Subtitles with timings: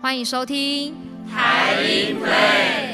[0.00, 0.94] 欢迎收听
[1.28, 2.87] 台音会。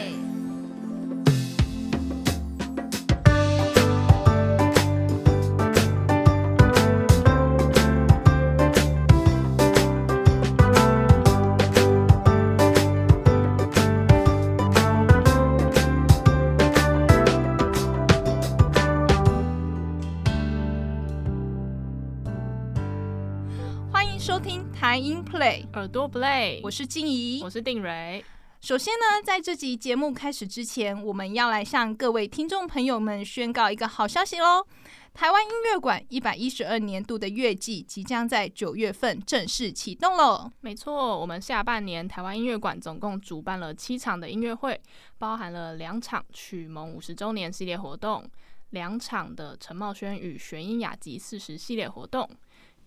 [24.14, 28.24] 迎收听台音 Play，耳朵 play，我是静怡，我是定蕊。
[28.60, 34.64] 首先呢，在这集节目开始之前，我们要来向各位听众朋友们宣告一个好消息喽！
[35.12, 40.48] 台湾音乐馆一百一十二年度的乐季即将在九月份正式启动喽。
[40.60, 44.80] 没错，我们下半年台湾音乐馆总共主办了七场的音乐会，
[45.19, 48.24] 包含了两场曲盟五十周年系列活动，
[48.70, 52.30] 两场的陈茂轩与玄音雅集四十系列活动。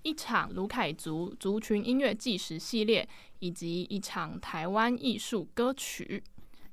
[0.03, 3.07] 一场卢凯族族群音乐纪实系列，
[3.39, 6.23] 以及一场台湾艺术歌曲。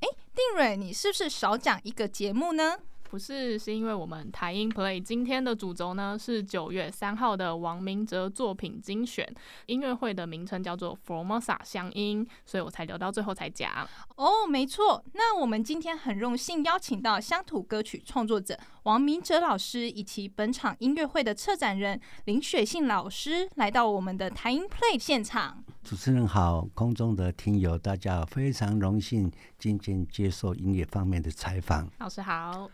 [0.00, 2.78] 哎，定蕊，你是不是少讲一个节目呢？
[3.14, 9.24] 不是，是因为我们台音 Play 今天的主轴呢是九月三号的王明哲作品精选
[9.66, 13.88] 音乐会的名称叫做 Formosa 乡音，所以我才留到最后才讲。
[14.16, 15.04] 哦，没错。
[15.12, 25.62] 那我们今天很荣幸邀请到乡土歌曲创作者王明哲老师，以及本场音乐会的策展人林雪信老师来到我们的台音 Play 现场。
[25.84, 31.88] 主持人好，空中的听友大家好，非常荣幸今天接受音乐方面的采访。
[32.00, 32.68] 老师好。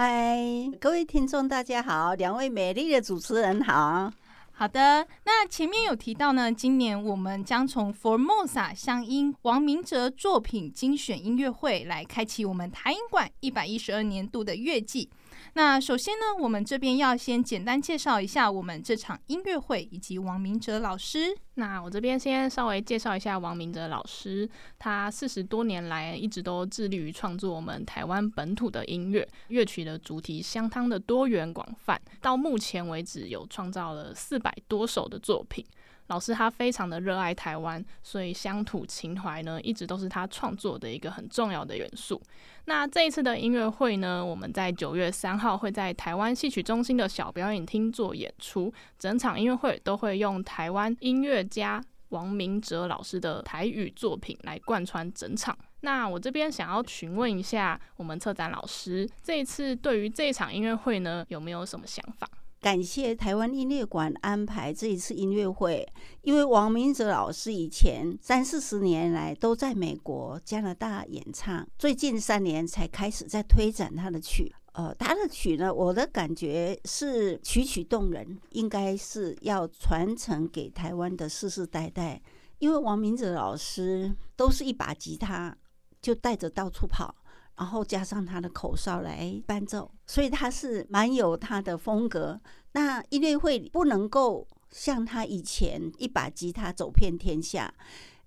[0.00, 0.38] 嗨，
[0.80, 2.14] 各位听众，大家好！
[2.14, 4.08] 两位美丽的主持人好。
[4.52, 15.10] 好的，那前面有提到呢，今年我们将从 Formosa 乡音王明哲作品精选音乐会来开启我们台音馆一百一十二年度的乐季。
[15.54, 21.36] 那首先呢，我们这边要先简单介绍一下我们这场音乐会以及王明哲老师。
[21.58, 35.64] 那我这边先稍微介绍一下王明哲老师，他四十多年来一直都致力于创作我们台湾本土的音乐，乐曲的主题相当的多元广泛，到目前为止有创造了四百多首的作品。
[36.08, 42.20] 老师他非常的热爱台湾，所以乡土情怀呢，一直都是他创作的一个很重要的元素。
[42.66, 55.56] 那这一次的音乐会呢，我们在九月三号会在台湾戏曲中心的小表演厅做演出，整场音乐会都会用台湾音乐家王明哲老师的台语作品来贯穿整场。
[55.80, 62.28] 那我这边想要询问一下我们策展老师，这一次对于这场音乐会呢，有没有什么想法？
[62.60, 65.86] 感谢台湾音乐馆安排这一次音乐会，
[66.22, 74.52] 因为王明哲老师以前三四十年来都在美国、加拿大演唱，最近三年才开始在推展他的曲。
[74.72, 82.20] 呃，他的曲呢，我的感觉是曲曲动人，应该是要传承给台湾的世世代代。
[82.58, 85.56] 因为王明哲老师都是一把吉他
[86.02, 87.14] 就带着到处跑。
[87.58, 92.40] 然后加上他的口哨来伴奏，所以他是蛮有他的风格。
[92.72, 97.74] 那音乐会不能够像他以前一把吉他走遍天下，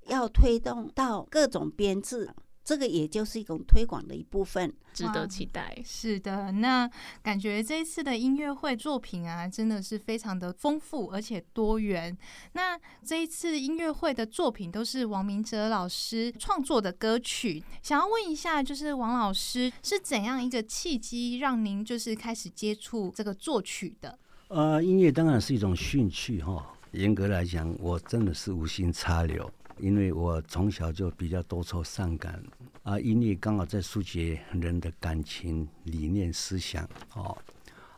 [0.08, 2.30] 要推动到各种编制。
[2.64, 5.76] 这个也就是一种推广的一部分，值得期待。
[5.84, 6.90] 是的，那
[7.24, 12.16] 感觉这一次的音乐会作品啊，真的是非常的丰富而且多元。
[12.54, 24.18] 那这一次音乐会的作品都是王明哲老师创作的歌曲，想要问一下，就是王老师是怎样一个契机让您就是开始接触这个作曲的？
[24.50, 29.50] 呃，音乐当然是一种兴趣哈，严格来讲，我真的是无心插柳。
[29.82, 32.42] 因为我从小就比较多愁善感
[32.84, 37.36] 啊，音乐刚好在疏解人的感情、理念、思想哦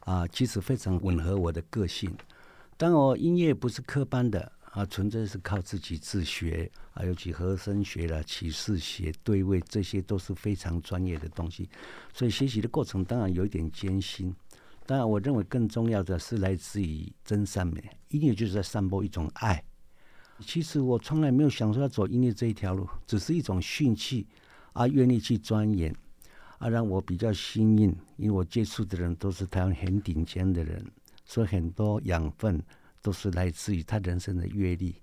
[0.05, 2.09] 啊，其实非常吻合我的个性。
[2.77, 11.69] 但我音乐不是科班的啊，纯粹是靠自己自学啊，尤其和声学了、起势学、对位，这些都是非常专业的东西。
[12.13, 14.33] 所以学习的过程当然有一点艰辛。
[14.85, 19.63] 当然，我认为更重要的是来自于真善美，音乐就是在散播一种爱。
[20.45, 24.27] 其实我从来没有想说要走音乐这一条路，只是一种兴趣
[24.73, 25.95] 啊，愿意去钻研
[26.59, 30.85] 啊，让我比较幸运，因为我接触的人都是台湾很顶尖的人，
[31.25, 32.61] 所以很多养分
[33.01, 34.95] 都是来自于他人生的阅历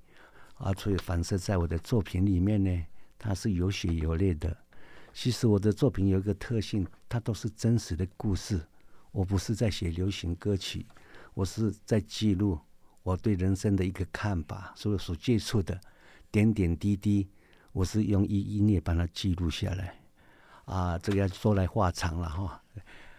[0.54, 2.84] 啊，所以反射在我的作品里面呢，
[3.18, 4.56] 它是有血有泪的。
[5.12, 8.60] 其实我的作品有一个特性，它都是真实的故事，
[9.10, 10.86] 我不是在写流行歌曲，
[11.34, 12.58] 我是在记录。
[13.02, 15.80] 我对人生的一个看法，所有所接触的
[16.30, 17.28] 点点滴滴，
[17.72, 19.98] 我是用一音乐把它记录下来。
[20.66, 22.62] 啊，这个要说来话长了哈。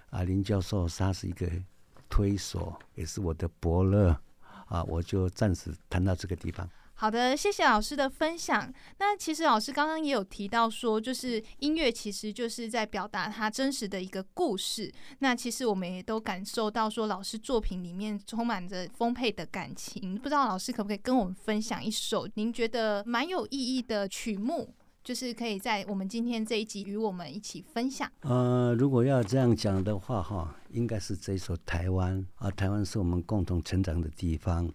[0.09, 1.49] 啊，林教授他是一个
[2.09, 4.15] 推手，也是我的伯乐。
[4.67, 6.69] 啊，我就暂时谈到这个地方。
[7.01, 8.71] 好的，谢谢老师的分享。
[8.99, 14.93] 那其实老师刚刚也有提到说，就是音乐其实就是在表达他真实的一个故事。
[15.17, 20.15] 那其实我们也都感受到说，老师作品里面充满着丰沛的感情。
[20.15, 24.71] 不知道老师可不可以跟我们分享一首您觉得蛮有意义的曲目，
[25.03, 28.07] 就是可以在我们今天这一集与我们一起分享。
[28.19, 34.71] 呃，如果要这样讲的话，哈，应该是这一首《台湾》啊，台湾是我们共同成长的地方。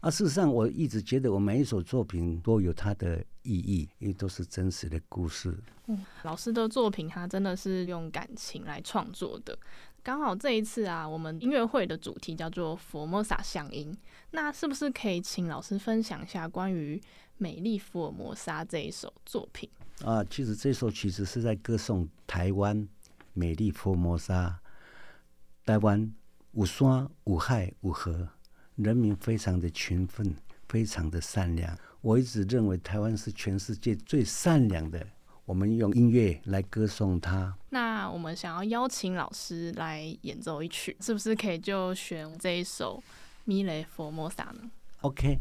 [0.00, 5.58] 啊，事实上，我一直觉得我每一首作品都有它的意义，因为都是真实的故事。
[5.86, 9.58] 嗯，老师的作品他真的是用感情来创作的。
[10.02, 13.92] 刚好这一次啊，我们音乐会的主题叫做“佛摩萨相音”，
[14.30, 16.96] 那是不是可以请老师分享一下关于
[17.36, 19.68] 《美丽福尔摩沙》这一首作品？
[20.04, 22.88] 啊，其实这首曲子是在歌颂台湾
[23.32, 24.60] 美丽福尔摩沙。
[25.66, 26.10] 台湾
[26.52, 28.28] 有山有海有河。
[28.78, 30.34] 人民非常的勤奋，
[30.68, 31.76] 非常的善良。
[32.00, 35.04] 我一直认为台湾是全世界最善良的。
[35.44, 37.52] 我们用音乐来歌颂它。
[37.70, 43.02] 那我们想要邀请老师来演奏一曲，是不是可以就选这一首
[43.44, 44.70] 《米雷佛莫萨》呢
[45.00, 45.38] ？OK。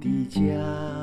[0.00, 0.99] 的家。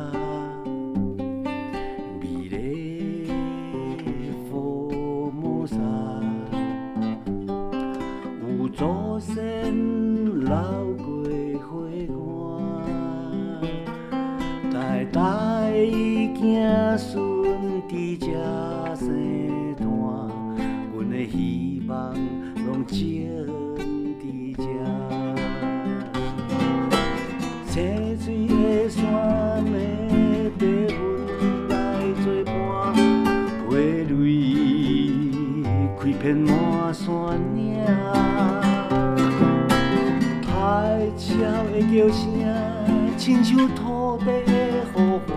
[36.20, 37.08] 片满山
[37.56, 37.78] 岭，
[40.46, 41.00] 海
[41.38, 41.40] 鸟
[41.72, 42.20] 的叫声，
[43.16, 44.52] 亲像土地的
[44.94, 45.32] 呼唤，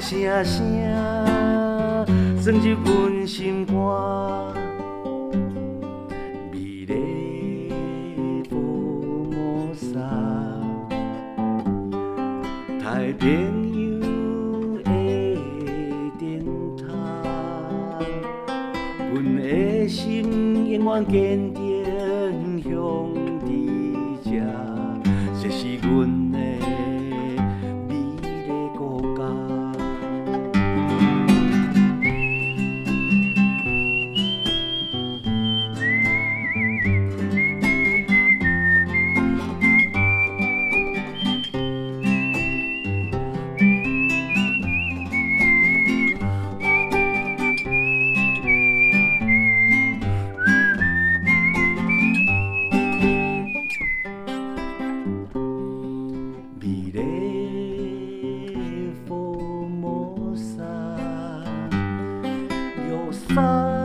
[0.00, 0.54] 声声
[2.42, 3.74] 钻入阮心肝，
[6.50, 6.54] 美
[6.86, 7.70] 丽
[8.48, 8.54] 布
[9.30, 9.36] 满
[9.74, 9.92] 山，
[20.96, 21.65] angehen
[63.38, 63.75] Oh.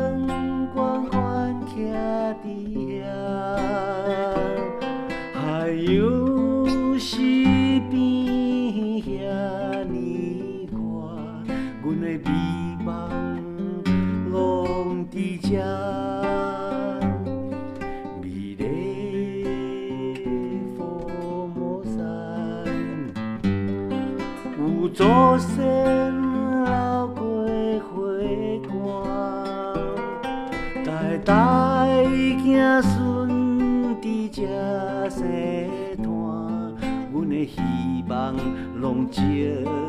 [37.45, 37.61] 希
[38.07, 38.35] 望
[38.79, 39.23] 拢静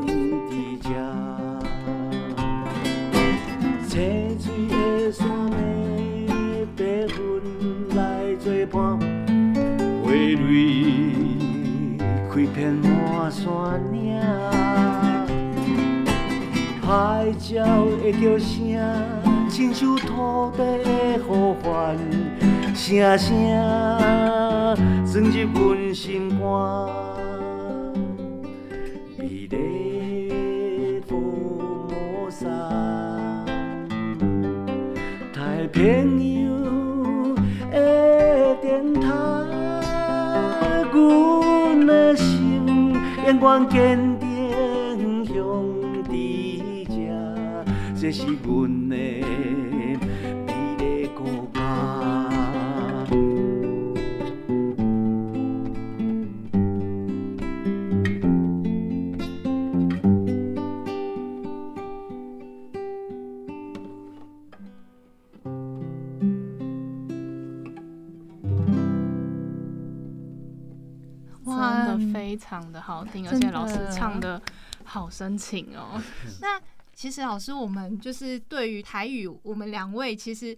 [0.07, 0.89] 伫这，
[3.89, 5.55] 青水的山脉，
[6.77, 7.17] 白云
[7.95, 8.01] 来
[8.39, 8.99] 作伴，
[10.03, 10.41] 花蕊
[12.31, 13.45] 开遍满山
[13.93, 13.99] 岭。
[16.81, 16.91] 海
[17.51, 17.61] 鸟
[18.03, 18.51] 的叫声，
[19.49, 21.97] 亲像土地的呼唤，
[22.75, 23.29] 声声
[25.07, 27.12] 钻入阮心肝。
[35.83, 35.91] 朋
[36.45, 37.35] 友
[37.73, 39.09] 的电台，
[40.93, 42.95] 阮的心
[43.27, 44.25] 永远坚定
[45.27, 45.35] 向
[46.05, 46.15] 伫
[46.87, 46.95] 这，
[48.01, 48.95] 这是阮的
[71.99, 74.41] 的非常的好听，而且老师唱的
[74.85, 76.01] 好深情哦。
[76.41, 76.61] 那
[76.95, 80.57] 其实老师，我们就是对于台语，我们两位其实。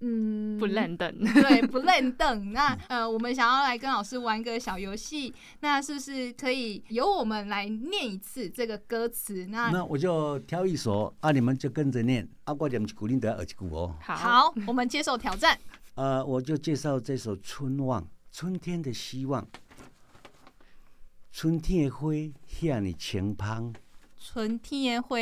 [0.00, 2.52] 嗯，不认得，对，不认凳。
[2.52, 9.46] 那呃，我们想要来跟老师玩个小游戏，那是不是可以由我们来念一次这个歌词？
[9.46, 13.96] 那那我就挑一首啊，你们就跟着念啊，我念一句，你都要学一句哦。
[14.02, 15.58] 好，好，我们接受挑战。
[15.94, 19.46] 呃，我就介绍这首《春望》，春天的希望。
[21.36, 22.12] 春天的花
[22.48, 23.74] 遐尼清芳，
[24.16, 25.16] 春天的花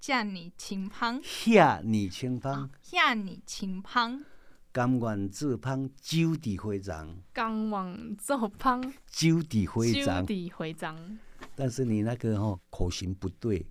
[0.00, 4.24] 遮尼清芳，遐尼清芳，遐尼清芳，
[4.70, 10.26] 甘愿做芳酒伫花丛，甘愿做芳，酒伫花修丛。
[10.26, 11.18] 底回章
[11.56, 13.66] 但是你那个吼、口型不对，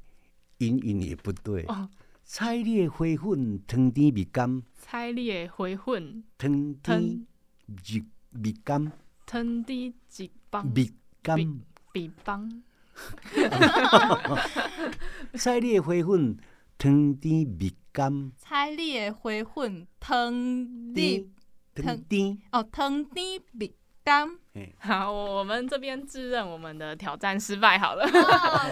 [0.58, 1.64] 音韵也不对。
[1.68, 1.90] 哦，
[2.26, 7.02] 菜你的花粉汤甜蜜甘，猜你的回魂，汤甜
[7.66, 8.92] 蜜蜜甘。
[9.26, 10.92] 吞滴一帮蜜
[11.24, 11.40] 甘。
[11.96, 12.62] 比方，
[15.36, 16.38] 菜你的花粉
[16.78, 21.26] 汤甜蜜甘，菜你的花粉汤你
[21.74, 22.38] 汤甜。
[22.52, 23.74] 哦，汤甜蜜
[24.04, 24.30] 甘。
[24.80, 28.06] 好，我们这边自认我们的挑战失败好了。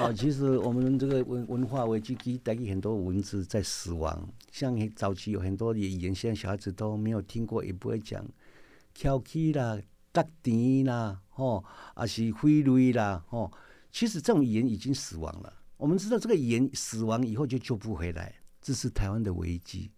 [0.01, 4.27] 哦，其实我们这个文文化危机，其实带给很多文字在死亡。
[4.51, 8.21] 像早期有很多的语言，现在小孩子都没有听过，也不会讲。
[8.93, 9.79] 翘起啦、
[10.13, 11.63] 角甜啦，吼，
[11.95, 13.51] 啊是飞雷啦，吼。
[13.91, 15.53] 其实这种语言已经死亡了。
[15.77, 19.91] 我们知道这个语言死亡以后就救不回来，这是台湾的危机。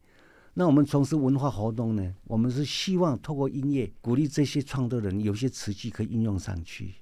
[0.54, 6.96] 那我们从事文化活动呢，我们是希望透过音乐鼓励这些创作人，有些词句可以应用上去，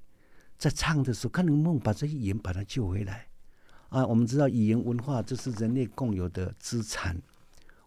[0.58, 3.28] 在唱的时候看能不能把这些语言把它救回来。
[3.90, 7.16] 啊，我们知道语言文化这是人类共有的资产，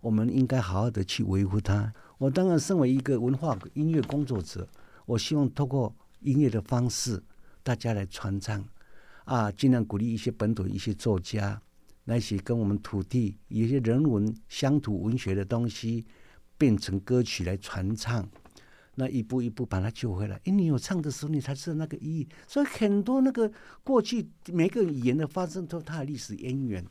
[0.01, 1.93] 我们应该好好的去维护它。
[2.19, 4.69] 我当然身为一个文化音乐工作者，
[5.07, 7.23] 我希望透过音乐的方式，
[7.63, 8.63] 大家来传唱，
[9.25, 11.61] 啊，尽量鼓励一些本土一些作家，
[12.05, 16.05] 那些跟我们土地有些人文乡土文学的东西，
[16.59, 18.29] 变成歌曲来传唱。
[18.99, 20.41] 那一步一步把它救回来。
[20.45, 22.27] 因为你有唱的时候，你才知道那个意义。
[22.49, 23.53] 所以很多那个
[23.85, 26.85] 过去每个语言的发生都它的历史渊源，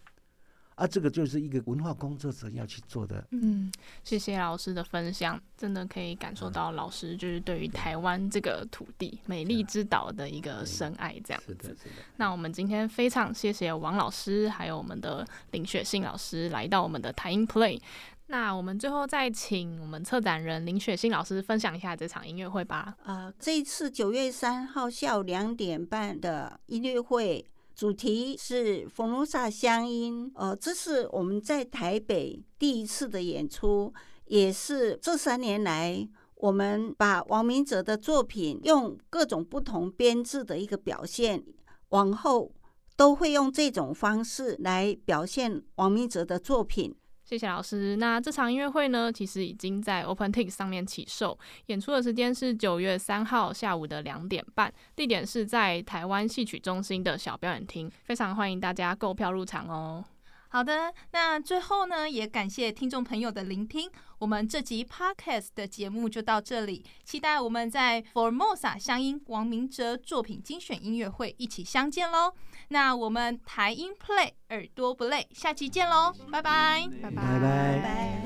[0.76, 3.26] 啊，这个就是一个文化工作者要去做的。
[3.32, 3.72] 嗯，
[4.04, 11.80] 谢谢老师的分享，真的可以感受到老师就是对于台湾这个土地美丽之岛的一个深爱，这样是的，是的。
[12.18, 17.82] 那我们今天非常谢谢王老师，还有我们的林雪信老师来到我们的台音 Play。
[18.28, 22.96] 那我们最后再请我们策展人林雪信老师分享一下这场音乐会吧。
[23.04, 30.32] 啊、这一次九月三号下午两点半的音乐会，主题是佛罗萨乡音。
[30.36, 33.94] 呃，这是我们在台北第一次的演出，
[34.28, 41.44] 也是这三年来我们把王明哲的作品用各种不同编制的一个表现，
[41.90, 42.50] 往后
[42.96, 46.96] 都会用这种方式来表现王明哲的作品。
[47.26, 47.96] 谢谢老师。
[47.96, 60.06] 那这场音乐会呢，其实已经在 OpenTix 上面起售，演出的时间是九月三号下午的两点半，地点是在台湾戏曲中心的小表演厅，非常欢迎大家购票入场哦。
[60.56, 63.92] 好的，那最后呢，也感谢听众朋友的聆听。
[64.20, 72.34] 我们这集 podcast 的节目就到这里，期待我们在 Formosa 乡音王明哲作品精选音乐会一起相见喽。
[72.70, 78.25] 那我们台音 Play 耳朵不累，下期见喽，拜拜，拜拜拜拜。